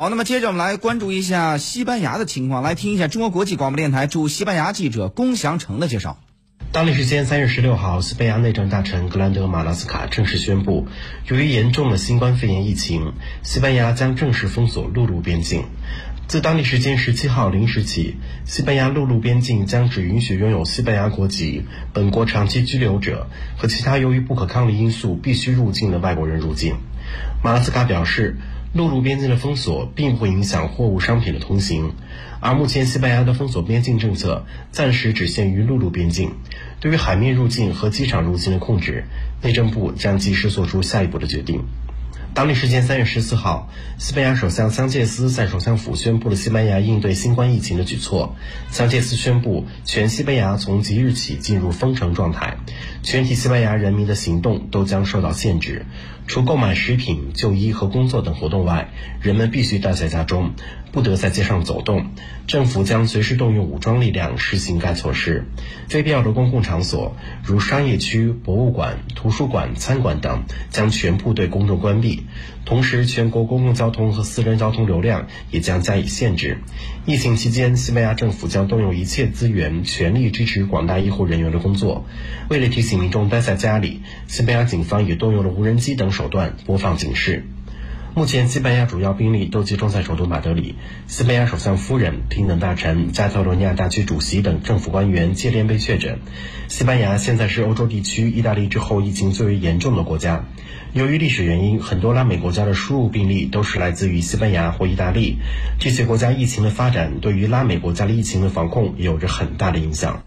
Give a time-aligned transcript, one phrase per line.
[0.00, 6.18] 好，那么接着我们来关注一下西班牙的情况，来听一下中国国际广播电台驻西班牙记者龚祥成的介绍。
[6.72, 10.88] 当地时间三月十六号，西班牙内政大臣格兰德马拉斯卡正式宣布，
[11.28, 15.64] 由于严重的新冠肺炎疫情，西班牙将正式封锁陆路边境。
[16.28, 23.28] 自当地时间十七号零时起，西班牙陆路边境将只允许拥有西班牙国籍、本国长期居留者
[23.58, 26.76] 和其他由于不可抗力因素必须入境的外国人入境。
[27.44, 28.38] 马拉斯卡表示。
[28.72, 31.92] 陆路边境的封锁并不会影响货物商品的通行，
[32.40, 36.34] 而目前西班牙的封锁边境政策暂时只限于陆路边境。
[36.78, 39.06] 对于海面入境和机场入境的控制，
[39.42, 41.64] 内政部将及时做出下一步的决定。
[42.32, 48.36] 当地时间三月十四号，西班牙首相桑切斯在首相府宣布了西班牙应对新冠疫情的举措。
[48.70, 52.56] 桑切斯宣布，全西班牙从即日起进入封城状态，
[53.02, 55.86] 全体西班牙人民的行动都将受到限制。
[56.28, 58.90] 除购买食品、就医和工作等活动外，
[59.20, 60.52] 人们必须待在家中，
[60.92, 62.06] 不得在街上走动。
[62.46, 65.44] 政府将随时动用武装力量实行该措施。
[65.88, 72.19] 非必要的公共场所，如商业区、博物馆、图书馆、餐馆等，将全部对公众关闭。
[72.64, 76.58] 同时，全国公共交通和私人交通流量也将加以限制。
[77.06, 82.04] 疫情期间，西班牙政府将动用一切资源，全力支持广大医护人员的工作。
[82.48, 87.44] 为了提醒民众待在家里，西班牙警方也动用了无人机等手段播放警示。
[88.20, 90.74] 目前，西班牙主要兵力都集中在首都马德里。
[91.06, 96.18] 西班牙首相夫人、平等大臣、加泰罗尼亚大区主席等政府官员接连被确诊。
[96.68, 100.44] 西班牙现在是欧洲地区意大利之后疫情最为严重的国家。
[100.92, 105.38] 由于历史原因，很多拉美国家的输入病例都是来自于西班牙或意大利。
[105.78, 110.24] 这些国家疫情的发展对于拉美国家的疫情的防控有着很大的影响。